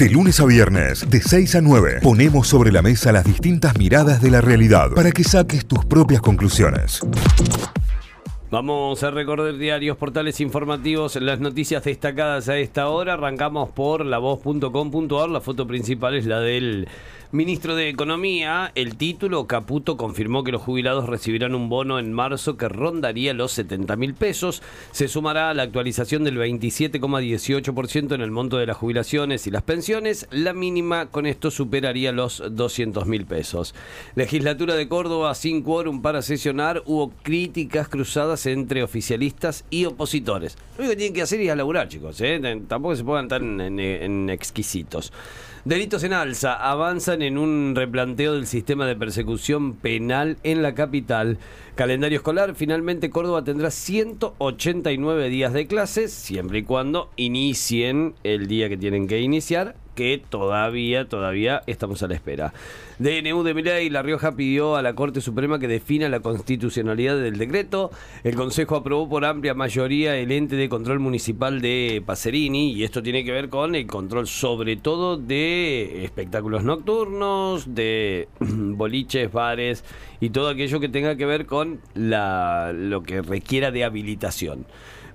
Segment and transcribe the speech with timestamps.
[0.00, 4.22] De lunes a viernes, de 6 a 9, ponemos sobre la mesa las distintas miradas
[4.22, 7.02] de la realidad para que saques tus propias conclusiones.
[8.50, 13.12] Vamos a recorrer diarios, portales informativos, las noticias destacadas a esta hora.
[13.12, 15.28] Arrancamos por lavoz.com.ar.
[15.28, 16.88] La foto principal es la del
[17.32, 18.72] ministro de Economía.
[18.74, 23.52] El título, Caputo confirmó que los jubilados recibirán un bono en marzo que rondaría los
[23.52, 24.62] 70 mil pesos.
[24.90, 29.62] Se sumará a la actualización del 27,18% en el monto de las jubilaciones y las
[29.62, 30.26] pensiones.
[30.30, 33.74] La mínima con esto superaría los 200 mil pesos.
[34.16, 36.82] Legislatura de Córdoba sin quórum para sesionar.
[36.86, 40.56] Hubo críticas cruzadas entre oficialistas y opositores.
[40.76, 42.20] Lo único que tienen que hacer es laburar, chicos.
[42.20, 42.40] ¿eh?
[42.66, 45.12] Tampoco se pongan tan en, en exquisitos.
[45.66, 51.36] Delitos en alza avanzan en un replanteo del sistema de persecución penal en la capital.
[51.74, 58.70] Calendario escolar, finalmente Córdoba tendrá 189 días de clases, siempre y cuando inicien el día
[58.70, 62.54] que tienen que iniciar, que todavía, todavía estamos a la espera.
[62.98, 67.36] DNU de Miley, La Rioja pidió a la Corte Suprema que defina la constitucionalidad del
[67.36, 67.90] decreto.
[68.24, 73.02] El Consejo aprobó por amplia mayoría el ente de control municipal de Pacerini y esto
[73.02, 79.84] tiene que ver con el control sobre todo de espectáculos nocturnos, de boliches, bares
[80.18, 84.64] y todo aquello que tenga que ver con la, lo que requiera de habilitación.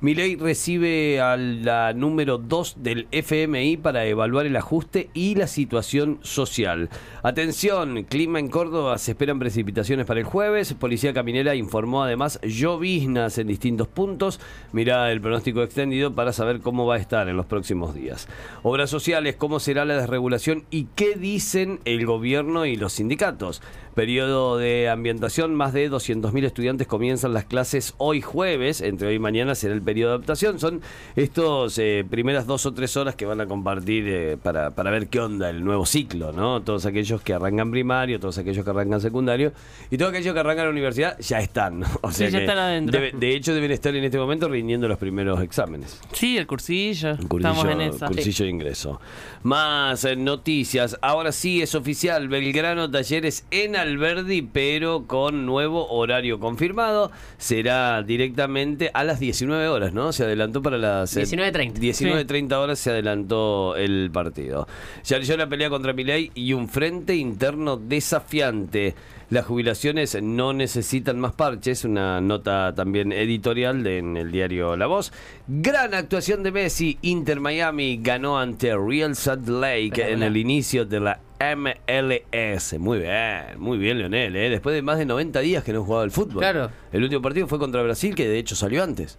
[0.01, 6.19] Milei recibe a la número 2 del FMI para evaluar el ajuste y la situación
[6.21, 6.89] social.
[7.23, 10.73] Atención, clima en Córdoba, se esperan precipitaciones para el jueves.
[10.73, 14.39] Policía Caminera informó además lloviznas en distintos puntos.
[14.73, 18.27] Mira el pronóstico extendido para saber cómo va a estar en los próximos días.
[18.63, 23.61] Obras sociales, cómo será la desregulación y qué dicen el gobierno y los sindicatos.
[23.95, 29.19] Periodo de ambientación, más de 200.000 estudiantes comienzan las clases hoy jueves, entre hoy y
[29.19, 30.59] mañana será el periodo de adaptación.
[30.59, 30.81] Son
[31.15, 35.07] estos eh, primeras dos o tres horas que van a compartir eh, para, para ver
[35.07, 36.61] qué onda el nuevo ciclo, ¿no?
[36.63, 39.53] Todos aquellos que arrancan primario, todos aquellos que arrancan secundario
[39.91, 41.87] y todos aquellos que arrancan la universidad ya están, ¿no?
[42.01, 42.99] O sea Sí, ya que están adentro.
[42.99, 46.01] debe- de hecho deben estar en este momento rindiendo los primeros exámenes.
[46.11, 48.07] Sí, el cursillo, Estamos en esa.
[48.07, 48.99] cursillo de ingreso.
[49.43, 50.97] Más eh, noticias.
[51.01, 52.27] Ahora sí es oficial.
[52.27, 57.11] Belgrano Talleres en Alberdi, pero con nuevo horario confirmado.
[57.37, 60.11] Será directamente a las 19 horas, ¿no?
[60.13, 61.15] Se adelantó para las...
[61.17, 61.73] eh, 19:30.
[61.75, 64.67] 19.30 horas se adelantó el partido.
[65.03, 68.95] Ya leyó la pelea contra Milei y un frente interno desafiante.
[69.31, 74.85] Las jubilaciones no necesitan más parches, una nota también editorial de- en el diario La
[74.85, 75.11] Voz.
[75.47, 80.99] Gran actuación de Messi, Inter Miami ganó ante Real Salt Lake en el inicio de
[80.99, 82.77] la MLS.
[82.79, 84.49] Muy bien, muy bien Leonel, ¿eh?
[84.49, 86.39] después de más de 90 días que no jugaba el fútbol.
[86.39, 86.69] Claro.
[86.91, 89.17] El último partido fue contra Brasil, que de hecho salió antes.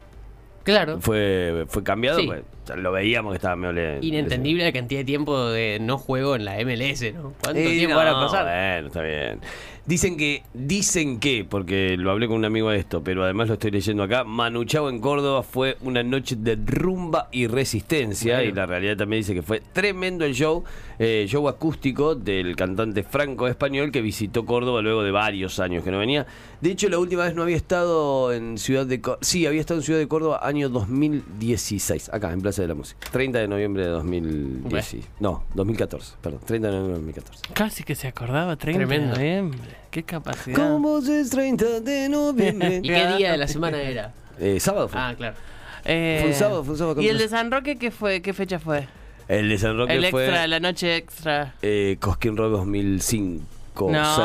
[0.67, 1.01] Claro.
[1.01, 2.27] Fue, fue cambiado, Sí.
[2.27, 2.43] pues,
[2.77, 6.45] lo veíamos que estaba medio le- Inentendible la cantidad de tiempo de no juego en
[6.45, 7.33] la MLS, ¿no?
[7.41, 8.45] ¿Cuánto tiempo no, van a pasar?
[8.45, 9.41] Bueno, está bien.
[9.87, 13.55] Dicen que, dicen que, porque lo hablé con un amigo de esto, pero además lo
[13.55, 18.67] estoy leyendo acá, Manuchao en Córdoba fue una noche de rumba y resistencia, y la
[18.67, 20.65] realidad también dice que fue tremendo el show,
[20.99, 25.93] eh, show acústico del cantante franco español que visitó Córdoba luego de varios años que
[25.93, 26.27] no venía.
[26.61, 29.79] De hecho, la última vez no había estado en Ciudad de Córdoba, sí, había estado
[29.79, 33.85] en Ciudad de Córdoba año 2016, acá en Plaza de la Música, 30 de noviembre
[33.85, 37.55] de 2010, no, 2014, perdón, 30 de noviembre de 2014.
[37.55, 39.15] Casi que se acordaba 30 Tremendo.
[39.15, 39.76] de noviembre.
[39.91, 40.57] Qué capacidad.
[40.57, 42.77] ¿Cómo es 30 de noviembre?
[42.83, 44.13] ¿Y qué día de la semana era?
[44.39, 45.01] Eh, sábado fue.
[45.01, 45.37] Ah, claro.
[45.85, 48.21] Eh, Fue un sábado, fue un sábado ¿Y el con- de San Roque qué fue?
[48.21, 48.89] ¿Qué fecha fue?
[49.29, 51.55] El de San Roque el fue extra, la noche extra.
[51.63, 54.17] eh, Cosquín Rock 2005, No,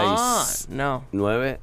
[0.58, 1.06] 6, no.
[1.12, 1.60] 9.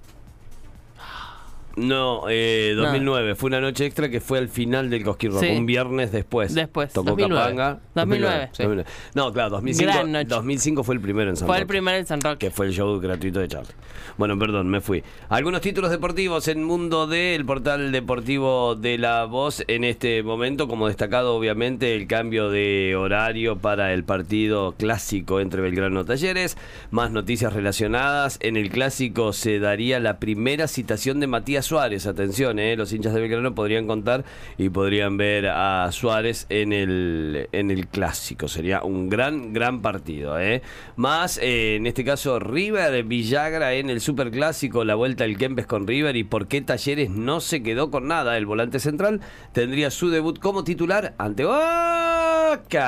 [1.78, 3.34] No, eh, 2009.
[3.34, 5.50] Fue una noche extra que fue al final del Cosquín Rock, Sí.
[5.50, 6.54] un viernes después.
[6.54, 7.40] Después, Tocó 2009.
[7.42, 7.80] Capanga.
[7.94, 8.62] 2009, sí.
[8.64, 8.90] 2009.
[9.14, 10.24] No, claro, 2005, Gran noche.
[10.26, 11.62] 2005 fue el primero en San Fue Roque.
[11.62, 12.38] el primer en San Roque.
[12.46, 13.72] que fue el show gratuito de Charlie.
[14.16, 15.02] Bueno, perdón, me fui.
[15.28, 20.66] Algunos títulos deportivos en Mundo D, el portal deportivo de La Voz en este momento,
[20.66, 26.56] como destacado obviamente el cambio de horario para el partido clásico entre Belgrano y Talleres,
[26.90, 32.58] más noticias relacionadas, en el clásico se daría la primera citación de Matías Suárez, atención,
[32.58, 34.24] eh, los hinchas de Belgrano podrían contar
[34.56, 40.40] y podrían ver a Suárez en el, en el clásico, sería un gran, gran partido.
[40.40, 40.62] Eh.
[40.96, 45.86] Más, eh, en este caso, River Villagra en el Superclásico, la vuelta del Kempes con
[45.86, 48.38] River y por qué Talleres no se quedó con nada.
[48.38, 49.20] El volante central
[49.52, 52.78] tendría su debut como titular ante Boca.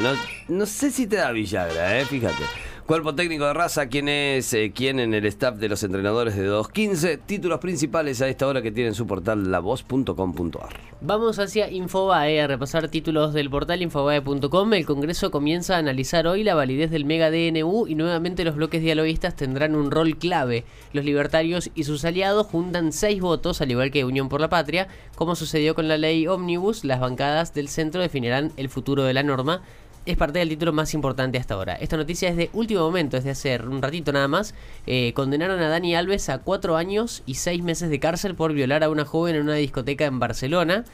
[0.00, 0.12] No,
[0.48, 2.44] no sé si te da Villagra, eh, fíjate.
[2.86, 6.44] Cuerpo técnico de raza, quien es eh, quien en el staff de los entrenadores de
[6.44, 7.16] 215.
[7.16, 10.76] Títulos principales a esta hora que tienen su portal lavoz.com.ar.
[11.00, 14.74] Vamos hacia Infobae a repasar títulos del portal infobae.com.
[14.74, 18.80] El Congreso comienza a analizar hoy la validez del mega DNU y nuevamente los bloques
[18.80, 20.64] dialoguistas tendrán un rol clave.
[20.92, 24.86] Los libertarios y sus aliados juntan seis votos, al igual que Unión por la Patria.
[25.16, 29.24] Como sucedió con la ley Omnibus, las bancadas del centro definirán el futuro de la
[29.24, 29.62] norma
[30.06, 31.74] es parte del título más importante hasta ahora.
[31.74, 34.54] Esta noticia es de último momento, es de hace un ratito nada más.
[34.86, 38.84] Eh, condenaron a Dani Alves a cuatro años y seis meses de cárcel por violar
[38.84, 40.84] a una joven en una discoteca en Barcelona.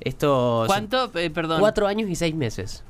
[0.00, 0.64] Esto.
[0.66, 1.10] ¿Cuánto?
[1.18, 1.60] Eh, perdón.
[1.60, 2.84] Cuatro años y seis meses.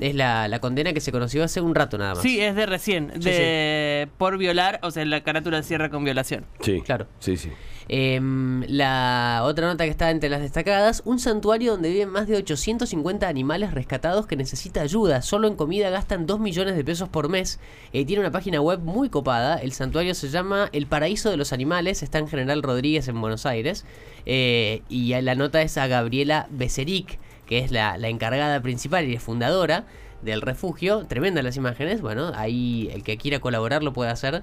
[0.00, 2.22] Es la, la condena que se conoció hace un rato nada más.
[2.22, 3.12] Sí, es de recién.
[3.14, 6.44] Sí, De por violar, o sea, la carátula cierra con violación.
[6.60, 7.06] Sí, Claro.
[7.20, 7.50] Sí, sí.
[7.88, 12.36] Em, la otra nota que está entre las destacadas, un santuario donde viven más de
[12.36, 15.20] 850 animales rescatados que necesita ayuda.
[15.22, 17.60] Solo en comida gastan 2 millones de pesos por mes.
[17.92, 19.56] Eh, tiene una página web muy copada.
[19.56, 22.02] El santuario se llama El Paraíso de los Animales.
[22.02, 23.84] Está en General Rodríguez en Buenos Aires.
[24.24, 29.18] Eh, y la nota es a Gabriela Beceric, que es la, la encargada principal y
[29.18, 29.84] fundadora
[30.22, 31.04] del refugio.
[31.06, 32.00] Tremendas las imágenes.
[32.00, 34.42] Bueno, ahí el que quiera colaborar lo puede hacer.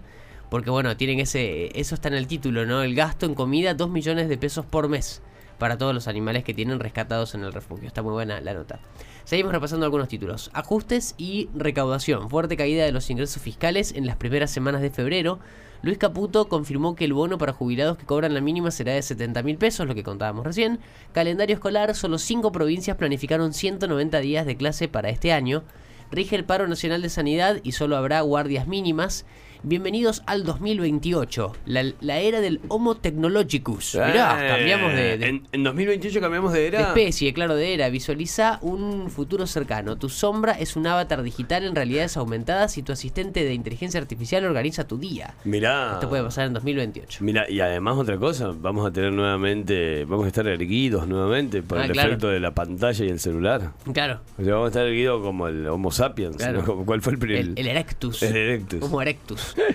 [0.51, 1.79] Porque bueno, tienen ese.
[1.79, 2.83] Eso está en el título, ¿no?
[2.83, 5.21] El gasto en comida, 2 millones de pesos por mes.
[5.57, 7.87] Para todos los animales que tienen rescatados en el refugio.
[7.87, 8.81] Está muy buena la nota.
[9.23, 10.51] Seguimos repasando algunos títulos.
[10.53, 12.29] Ajustes y recaudación.
[12.29, 15.39] Fuerte caída de los ingresos fiscales en las primeras semanas de febrero.
[15.83, 19.43] Luis Caputo confirmó que el bono para jubilados que cobran la mínima será de 70
[19.43, 20.79] mil pesos, lo que contábamos recién.
[21.13, 25.63] Calendario escolar, solo 5 provincias planificaron 190 días de clase para este año.
[26.11, 29.25] Rige el paro nacional de sanidad y solo habrá guardias mínimas.
[29.63, 33.93] Bienvenidos al 2028, la, la era del Homo Technologicus.
[33.93, 36.79] Mirá, Eh, cambiamos de, de- En, en 2028 cambiamos de de era.
[36.87, 37.87] especie, claro, de era.
[37.89, 39.97] Visualiza un futuro cercano.
[39.97, 44.45] Tu sombra es un avatar digital en realidades aumentadas y tu asistente de inteligencia artificial
[44.45, 45.35] organiza tu día.
[45.43, 45.91] Mirá.
[45.93, 47.19] Esto puede pasar en 2028.
[47.23, 51.77] Mira, y además otra cosa, vamos a tener nuevamente, vamos a estar erguidos nuevamente por
[51.77, 52.09] Ah, el claro.
[52.09, 53.73] efecto de la pantalla y el celular.
[53.93, 56.37] Claro, O sea, vamos a estar erguidos como el Homo sapiens.
[56.37, 56.61] Claro.
[56.61, 56.65] ¿no?
[56.65, 57.41] Como- ¿Cuál fue el primer?
[57.41, 58.23] el, el erectus.
[58.23, 58.81] El erectus.
[58.81, 59.50] Homo erectus.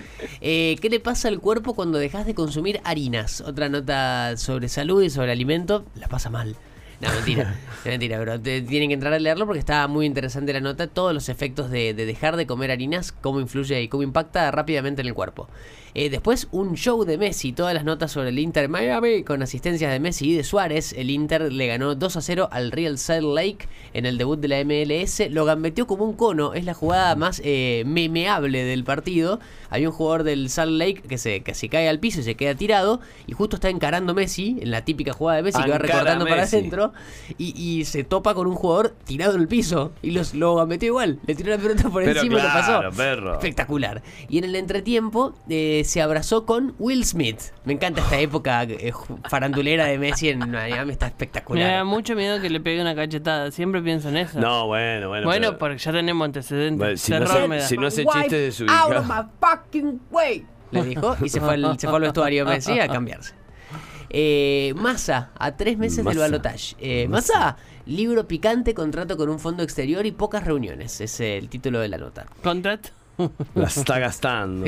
[0.41, 3.41] Eh, ¿Qué le pasa al cuerpo cuando dejas de consumir harinas?
[3.41, 5.85] Otra nota sobre salud y sobre alimento.
[5.95, 6.55] La pasa mal.
[6.99, 7.55] No, mentira.
[7.85, 10.87] mentira, pero te- tienen que entrar a leerlo porque está muy interesante la nota.
[10.87, 15.01] Todos los efectos de, de dejar de comer harinas, cómo influye y cómo impacta rápidamente
[15.01, 15.47] en el cuerpo.
[15.99, 17.53] Eh, después, un show de Messi.
[17.53, 20.93] Todas las notas sobre el Inter Miami con asistencias de Messi y de Suárez.
[20.93, 24.47] El Inter le ganó 2 a 0 al Real Salt Lake en el debut de
[24.47, 25.23] la MLS.
[25.31, 26.53] Lo gambeteó como un cono.
[26.53, 29.39] Es la jugada más eh, memeable del partido.
[29.71, 32.35] Hay un jugador del Salt Lake que se, que se cae al piso y se
[32.35, 33.01] queda tirado.
[33.25, 36.41] Y justo está encarando Messi, en la típica jugada de Messi que va recortando para
[36.43, 36.57] Messi.
[36.57, 36.93] adentro.
[37.39, 39.93] Y, y se topa con un jugador tirado en el piso.
[40.03, 41.17] Y los, lo gambeteó igual.
[41.25, 42.81] Le tiró la pelota por Pero encima y lo pasó.
[42.95, 43.33] perro.
[43.33, 44.03] Espectacular.
[44.29, 47.39] Y en el entretiempo eh, se abrazó con Will Smith.
[47.65, 48.93] Me encanta esta época eh,
[49.29, 50.91] farandulera de Messi en Miami.
[50.91, 51.85] Está Me da espectacular.
[51.85, 53.49] mucho miedo que le pegue una cachetada.
[53.51, 54.39] Siempre pienso en eso.
[54.39, 55.25] No, bueno, bueno.
[55.25, 56.77] bueno, pero- porque ya tenemos antecedentes.
[56.77, 57.67] Bueno, si, no se, me da.
[57.67, 58.19] si no hace Wife
[58.51, 60.45] chiste de out of my fucking way.
[60.71, 63.33] Le dijo y se fue al, se fue al vestuario Messi a cambiarse.
[64.09, 66.75] Eh, Massa, a tres meses del balotaje.
[66.79, 71.01] Eh, Massa, libro picante, contrato con un fondo exterior y pocas reuniones.
[71.01, 72.25] Es el título de la nota.
[72.43, 72.87] Contrat.
[73.55, 74.65] La está gastando.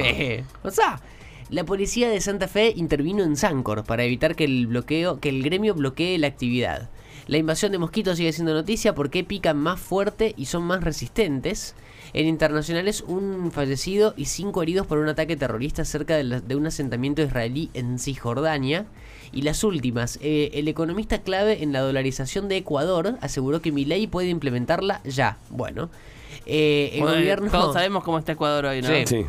[0.63, 1.01] O sea,
[1.49, 5.43] la policía de Santa Fe intervino en Sancor para evitar que el bloqueo, que el
[5.43, 6.89] gremio bloquee la actividad.
[7.27, 11.75] La invasión de mosquitos sigue siendo noticia porque pican más fuerte y son más resistentes.
[12.13, 16.55] En internacionales, un fallecido y cinco heridos por un ataque terrorista cerca de, la- de
[16.55, 18.87] un asentamiento israelí en Cisjordania.
[19.31, 24.07] Y las últimas, eh, el economista clave en la dolarización de Ecuador aseguró que Milei
[24.07, 25.37] puede implementarla ya.
[25.51, 25.91] Bueno,
[26.45, 27.51] eh, el Bueno, gobierno...
[27.51, 28.87] Todos sabemos cómo está Ecuador hoy, ¿no?
[28.89, 29.03] Sí.
[29.05, 29.25] Sí.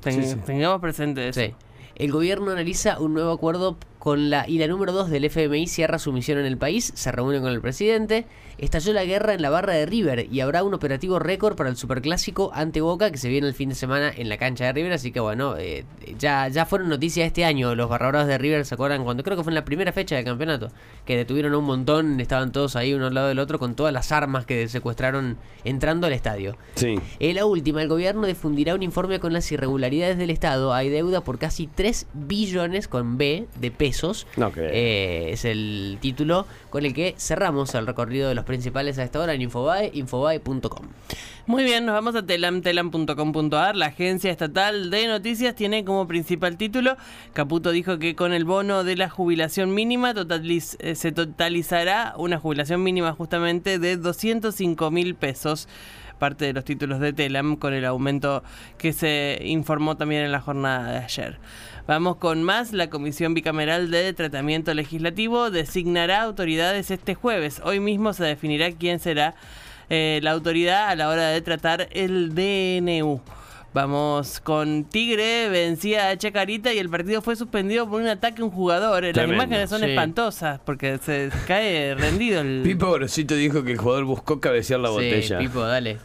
[0.00, 0.36] Ten- Sí, sí.
[0.46, 1.40] Tengamos presente eso.
[1.40, 1.54] Sí.
[1.96, 5.98] El gobierno analiza un nuevo acuerdo con la y la número 2 del FMI cierra
[5.98, 8.24] su misión en el país, se reúne con el presidente,
[8.60, 11.76] estalló la guerra en la barra de River y habrá un operativo récord para el
[11.76, 14.92] superclásico ante Boca que se viene el fin de semana en la cancha de River,
[14.92, 15.84] así que bueno, eh,
[16.18, 19.42] ya, ya fueron noticias este año, los barradoras de River se acuerdan cuando creo que
[19.42, 20.70] fue en la primera fecha del campeonato,
[21.04, 23.92] que detuvieron a un montón, estaban todos ahí uno al lado del otro con todas
[23.92, 26.56] las armas que secuestraron entrando al estadio.
[26.74, 26.98] Sí.
[27.18, 30.72] En la última, el gobierno difundirá un informe con las irregularidades del Estado.
[30.72, 34.26] Hay deuda por casi 3 billones con B de pesos.
[34.36, 34.70] No creo.
[34.72, 39.20] Eh, es el título con el que cerramos el recorrido de los principales a esta
[39.20, 40.86] hora en Infobae, infobae.com.
[41.46, 43.76] Muy bien, nos vamos a telam, telam.com.ar.
[43.76, 46.96] La agencia estatal de noticias tiene como principal título.
[47.32, 52.82] Caputo dijo que con el bono de la jubilación mínima eh, se totalizará una jubilación
[52.82, 55.68] mínima justamente de 205 mil pesos
[56.20, 58.44] parte de los títulos de Telam con el aumento
[58.78, 61.38] que se informó también en la jornada de ayer.
[61.88, 62.72] Vamos con más.
[62.72, 67.60] La Comisión Bicameral de Tratamiento Legislativo designará autoridades este jueves.
[67.64, 69.34] Hoy mismo se definirá quién será
[69.88, 73.20] eh, la autoridad a la hora de tratar el DNU.
[73.72, 78.44] Vamos con Tigre, vencía a Chacarita y el partido fue suspendido por un ataque a
[78.44, 79.04] un jugador.
[79.04, 79.44] Las Tremendo.
[79.44, 79.90] imágenes son Sí.
[79.90, 84.88] espantosas porque se cae rendido el Pipo Grosito dijo que el jugador buscó cabecear la
[84.88, 85.38] Sí, botella.
[85.38, 85.98] Pipo, dale.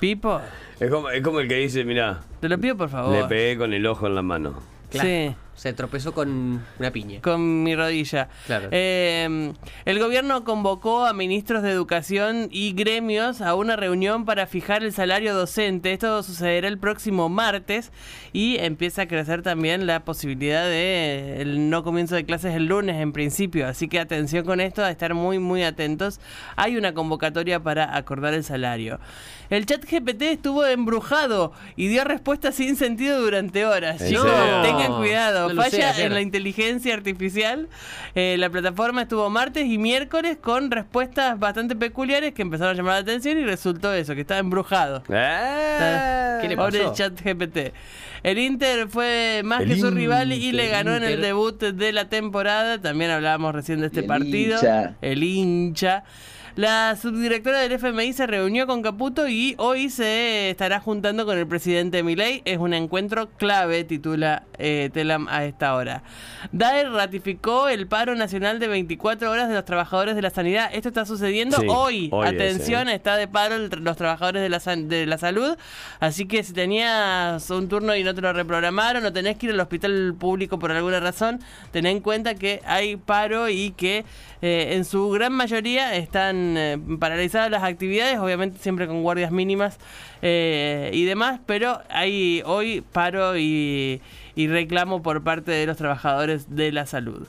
[0.00, 0.40] Pipo.
[0.80, 3.14] Es como, es como el que dice, mira, Te lo pido por favor.
[3.14, 4.54] le pegué con el ojo en la mano.
[4.90, 5.06] Claro.
[5.08, 5.34] Sí.
[5.54, 7.20] Se tropezó con una piña.
[7.20, 8.28] con mi rodilla.
[8.46, 8.68] Claro.
[8.70, 9.52] Eh,
[9.84, 14.92] el gobierno convocó a ministros de educación y gremios a una reunión para fijar el
[14.92, 15.92] salario docente.
[15.92, 17.92] Esto sucederá el próximo martes
[18.32, 23.00] y empieza a crecer también la posibilidad de el no comienzo de clases el lunes
[23.00, 23.66] en principio.
[23.66, 26.20] Así que atención con esto, a estar muy muy atentos.
[26.56, 28.98] Hay una convocatoria para acordar el salario.
[29.50, 34.00] El chat GPT estuvo embrujado y dio respuestas sin sentido durante horas.
[34.00, 34.62] ¿En Chicos, serio?
[34.62, 35.48] tengan cuidado.
[35.48, 37.68] No lo sé Falla en la inteligencia artificial.
[38.14, 42.94] Eh, la plataforma estuvo martes y miércoles con respuestas bastante peculiares que empezaron a llamar
[42.94, 45.02] la atención y resultó eso, que estaba embrujado.
[45.10, 46.38] Ah.
[46.40, 46.94] ¿Qué le Pobre pasó?
[46.94, 47.72] chat GPT.
[48.22, 51.60] El Inter fue más El que su Inter, rival y le ganó en el debut
[51.62, 52.80] de la temporada.
[52.80, 54.56] También hablábamos recién de este El partido.
[54.56, 54.94] hincha.
[55.02, 56.04] El hincha.
[56.56, 61.48] La subdirectora del FMI se reunió con Caputo y hoy se estará juntando con el
[61.48, 62.42] presidente Milei.
[62.44, 66.04] Es un encuentro clave, titula eh, Telam a esta hora.
[66.52, 70.70] DAER ratificó el paro nacional de 24 horas de los trabajadores de la sanidad.
[70.72, 72.08] Esto está sucediendo Sí, hoy.
[72.12, 72.94] hoy es, Atención, eh.
[72.94, 75.56] está de paro el- los trabajadores de la, de la salud.
[75.98, 79.52] Así que si tenías un turno y no te lo reprogramaron o tenés que ir
[79.52, 81.40] al hospital público por alguna razón,
[81.72, 84.04] ten en cuenta que hay paro y que
[84.46, 89.78] eh, en su gran mayoría están eh, paralizadas las actividades, obviamente siempre con guardias mínimas
[90.20, 94.02] eh, y demás, pero hay hoy paro y,
[94.34, 97.26] y reclamo por parte de los trabajadores de la salud.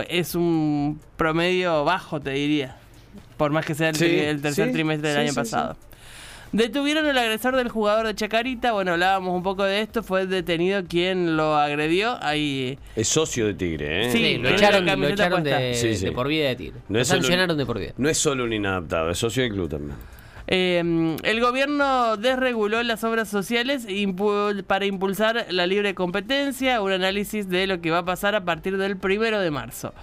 [0.00, 2.76] es un promedio bajo, te diría.
[3.36, 5.36] Por más que sea el, Sí, tri- el tercer sí, trimestre del sí, año sí,
[5.36, 5.76] pasado.
[6.52, 8.72] Detuvieron al agresor del jugador de Chacarita.
[8.72, 10.02] Bueno, hablábamos un poco de esto.
[10.02, 12.18] Fue detenido quien lo agredió.
[12.22, 12.78] Ahí.
[12.94, 14.12] Es socio de Tigre, ¿eh?
[14.12, 15.74] Sí, Sí, lo echaron, lo echaron de, puesta.
[15.80, 16.04] Sí, sí.
[16.04, 16.80] de por vida de Tigre.
[16.88, 17.92] No lo es solo- sancionaron de por vida.
[17.96, 19.96] No es solo un inadaptado, es socio del club también.
[20.46, 23.86] Eh, el gobierno desreguló las obras sociales
[24.66, 28.76] para impulsar la libre competencia, un análisis de lo que va a pasar a partir
[28.76, 29.94] del primero de marzo.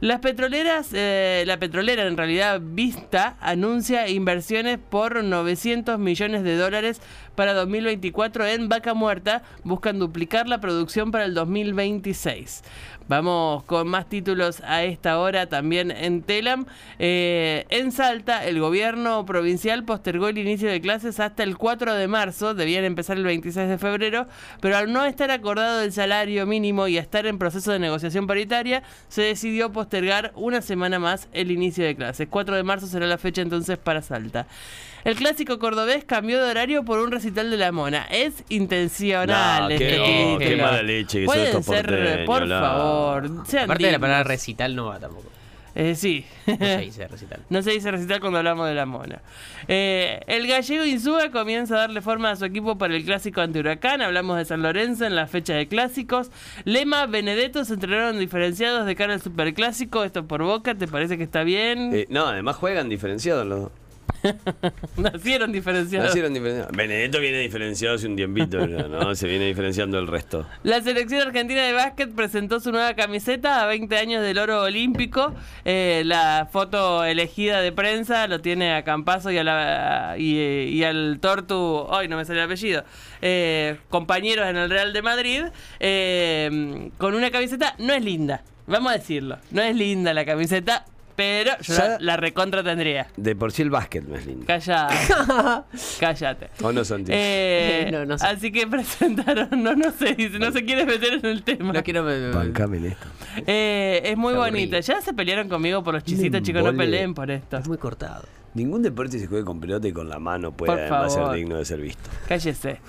[0.00, 7.00] Las petroleras, eh, la petrolera en realidad Vista anuncia inversiones por 900 millones de dólares
[7.38, 12.64] para 2024 en Vaca Muerta, buscan duplicar la producción para el 2026.
[13.06, 16.66] Vamos con más títulos a esta hora también en Telam.
[16.98, 22.08] Eh, en Salta, el gobierno provincial postergó el inicio de clases hasta el 4 de
[22.08, 24.26] marzo, debían empezar el 26 de febrero,
[24.60, 28.82] pero al no estar acordado el salario mínimo y estar en proceso de negociación paritaria,
[29.06, 32.26] se decidió postergar una semana más el inicio de clases.
[32.28, 34.48] 4 de marzo será la fecha entonces para Salta.
[35.04, 38.04] El clásico cordobés cambió de horario por un recital de la mona.
[38.10, 39.62] Es intencional.
[39.64, 40.38] No, este qué, título.
[40.38, 44.74] qué mala leche que Pueden ser, por la- favor, sean Aparte de la palabra recital
[44.76, 45.24] no va tampoco.
[45.74, 46.24] Eh, sí.
[46.46, 47.40] No se dice recital.
[47.50, 49.20] No se dice recital cuando hablamos de la mona.
[49.68, 53.60] Eh, el gallego Insúa comienza a darle forma a su equipo para el clásico ante
[53.60, 54.02] Huracán.
[54.02, 56.30] Hablamos de San Lorenzo en la fecha de clásicos.
[56.64, 60.02] Lema, Benedetto se entrenaron diferenciados de cara al superclásico.
[60.02, 61.94] Esto por boca, ¿te parece que está bien?
[61.94, 63.72] Eh, no, además juegan diferenciados los dos.
[64.96, 66.08] Nacieron diferenciados.
[66.08, 66.76] Nacieron diferenciados.
[66.76, 69.14] Benedetto viene diferenciado hace un tiempito, ya, ¿no?
[69.14, 70.46] Se viene diferenciando el resto.
[70.62, 75.34] La selección argentina de básquet presentó su nueva camiseta a 20 años del oro olímpico.
[75.64, 80.84] Eh, la foto elegida de prensa lo tiene a Campazo y, a la, y, y
[80.84, 82.84] al Tortu, hoy no me sale el apellido,
[83.22, 85.42] eh, compañeros en el Real de Madrid,
[85.80, 90.84] eh, con una camiseta, no es linda, vamos a decirlo, no es linda la camiseta,
[91.18, 93.08] pero yo la, la recontra tendría.
[93.16, 94.46] De por sí el básquet no es lindo.
[94.46, 94.86] Calla.
[96.00, 96.48] Cállate.
[96.62, 97.10] ¿O no, Santi?
[97.12, 98.24] Eh, No, no sé.
[98.26, 101.72] Así que presentaron, no, no sé, dice, no se quiere meter en el tema.
[101.72, 102.04] No quiero.
[102.04, 103.06] me- me- Bancame en esto.
[103.46, 104.76] Eh, es muy Está bonita.
[104.76, 104.80] aburrido.
[104.94, 107.56] Ya se pelearon conmigo por los chisitos, Un chicos, no peleen por esto.
[107.58, 108.22] Es muy cortado.
[108.54, 111.56] Ningún deporte se juegue con pelota y con la mano puede Por además ser digno
[111.56, 112.08] de ser visto.
[112.28, 112.80] Cállese.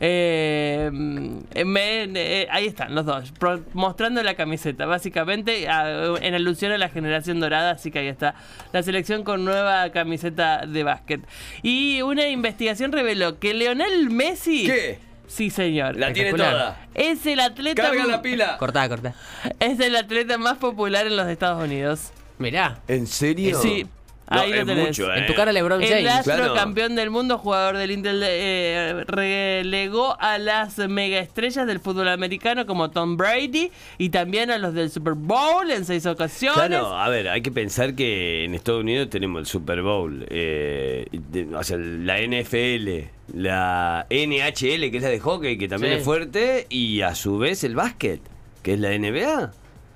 [0.00, 6.34] Eh, mm, me- eh, ahí están los dos, pro- mostrando la camiseta, básicamente a- en
[6.34, 8.36] alusión a la generación dorada, así que ahí está
[8.72, 11.20] la selección con nueva camiseta de básquet.
[11.62, 14.66] Y una investigación reveló que Leonel Messi...
[14.66, 15.00] ¿Qué?
[15.26, 15.96] Sí, señor.
[15.96, 16.86] La tiene toda.
[16.94, 17.82] Es el atleta...
[17.82, 18.56] ¡Carga la pila!
[18.56, 19.14] Cortada, cortada.
[19.60, 22.12] Es el atleta más popular en los Estados Unidos.
[22.38, 22.78] Mirá.
[22.88, 23.60] ¿En serio?
[23.60, 23.84] Sí,
[24.30, 24.86] No, ahí lo es tenés.
[24.88, 25.26] mucho, En eh.
[25.26, 26.06] tu cara LeBron El James.
[26.08, 26.54] astro Claro.
[26.54, 32.90] campeón del mundo, jugador del Intel, eh, relegó a las megaestrellas del fútbol americano como
[32.90, 36.58] Tom Brady y también a los del Super Bowl en seis ocasiones.
[36.68, 41.06] Claro, a ver, hay que pensar que en Estados Unidos tenemos el Super Bowl, eh,
[41.12, 45.98] de- o sea, la NFL, la NHL, que es la de hockey, que también Sí.
[46.00, 48.20] es fuerte, y a su vez el básquet,
[48.62, 49.52] que es la NBA.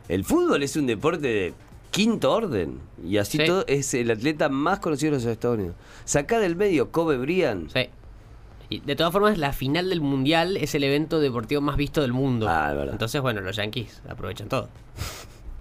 [0.08, 1.54] El fútbol es un deporte de
[1.92, 3.44] quinto orden, y así Sí.
[3.46, 5.76] todo es el atleta más conocido de los Estados Unidos.
[6.04, 7.70] Saca del medio Kobe Bryant.
[7.70, 7.88] Sí.
[8.70, 12.12] Y de todas formas, la final del mundial es el evento deportivo más visto del
[12.14, 12.48] mundo.
[12.48, 12.92] Ah, es verdad.
[12.94, 14.68] Entonces, bueno, los Yankees aprovechan todo.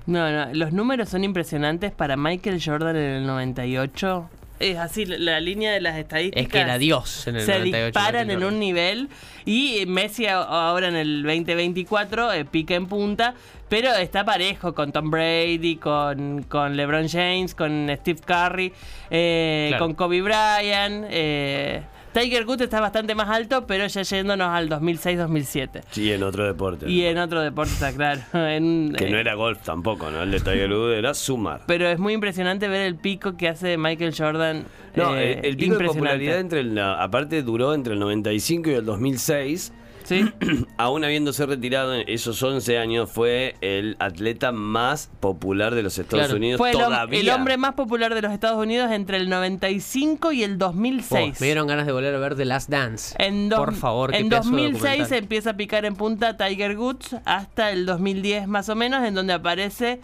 [0.08, 4.30] No, no, los números son impresionantes para Michael Jordan en el 98.
[4.62, 6.44] Es así, la, la línea de las estadísticas.
[6.44, 7.86] Es que era Dios en el se 98.
[7.88, 9.10] disparan en un nivel
[9.46, 13.34] y Messi ahora en el 2024 eh, pica en punta,
[13.70, 18.72] pero está parejo con Tom Brady, con, con LeBron James, con Steve Curry,
[19.10, 19.86] eh, Claro.
[19.86, 21.06] con Kobe Bryant.
[21.10, 21.82] eh,
[22.14, 25.82] Tiger Woods está bastante más alto, pero ya yéndonos al 2006-2007.
[25.92, 26.90] Sí, en otro deporte.
[26.90, 28.22] Y en otro deporte está claro.
[28.34, 30.22] en- Que no eh, era golf tampoco, ¿no?
[30.24, 31.62] El de Tiger Woods era sumar.
[31.68, 34.66] pero es muy impresionante ver el pico que hace Michael Jordan.
[34.96, 38.74] No, eh, el, el pico de popularidad entre el, aparte duró entre el 95 y
[38.74, 39.74] el 2006.
[40.04, 40.26] Sí.
[40.78, 46.26] Aún habiéndose retirado en esos 11 años, fue el atleta más popular de los Estados
[46.28, 46.38] Claro.
[46.38, 47.20] Unidos Fue el, todavía.
[47.20, 51.40] el hombre más popular de los Estados Unidos entre el 95 y el Oh, 2006.
[51.42, 53.16] me dieron ganas de volver a ver The Last Dance.
[53.20, 55.18] En dos- Por favor, en pedazo de 2006 documental.
[55.18, 59.34] empieza a picar en punta Tiger Woods hasta el 2010 más o menos, en donde
[59.34, 60.00] aparece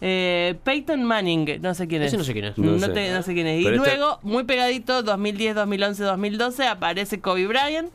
[0.00, 1.60] eh, Peyton Manning.
[1.62, 2.08] No sé quién es.
[2.08, 2.58] Ese no sé quién es.
[2.58, 2.88] No No, sé.
[2.88, 3.60] te- no sé quién es.
[3.60, 7.90] Y Pero este- luego, muy pegadito, 2010, 2011, 2012, aparece Kobe Bryant.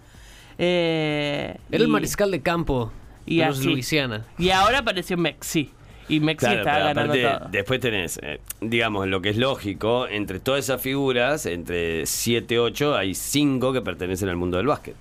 [0.59, 2.91] Eh, Era el mariscal de campo
[3.25, 3.67] y de los así.
[3.67, 4.25] Luisiana.
[4.37, 5.71] Y ahora apareció Mexi.
[6.09, 7.49] Y Mexi Claro, está ganando aparte, todo.
[7.51, 12.95] después tenés, eh, digamos, lo que es lógico, entre todas esas figuras, entre 7, 8,
[12.97, 14.95] hay 5 que pertenecen al mundo del básquet.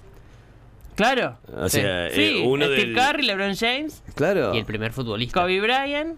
[0.96, 1.38] Claro.
[1.56, 1.80] O Sí.
[1.80, 2.94] sea, eh, Sí, uno Steve del...
[2.94, 4.54] Curry, LeBron James, Claro.
[4.54, 5.40] Y el primer futbolista.
[5.40, 6.16] Kobe Bryant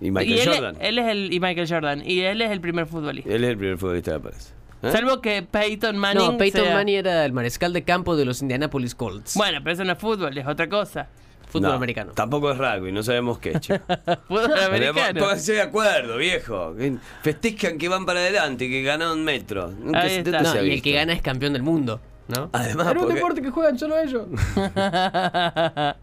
[0.00, 0.76] Y Michael y él, Jordan.
[0.80, 3.28] él es el y Michael Jordan y él es el primer futbolista.
[3.30, 4.52] Él es el primer futbolista que aparece.
[4.82, 4.92] ¿Eh?
[4.92, 8.42] Salvo que Peyton Manning no, Peyton sea- Manning era el mariscal de campo de los
[8.42, 9.34] Indianapolis Colts.
[9.34, 11.08] Bueno, pero eso no es fútbol, es otra cosa.
[11.48, 12.12] Fútbol No, americano.
[12.12, 13.78] Tampoco es rugby, no sabemos qué, chico.
[14.28, 15.20] Fútbol americano.
[15.20, 16.74] Pónganse de acuerdo, viejo.
[17.22, 19.68] Festejan que van para adelante, que ganaron metro.
[19.70, 22.50] Nunca Ahí se- No, se y el que gana es campeón del mundo, ¿no?
[22.52, 24.26] Además, Era un porque- deporte que juegan solo ellos.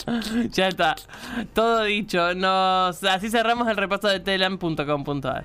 [0.52, 0.94] ya está.
[1.54, 2.34] Todo dicho.
[2.34, 5.44] Nos así cerramos el repaso de telam.com.ar.